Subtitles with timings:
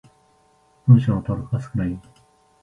[0.87, 2.01] 文章の登録が少ないよ。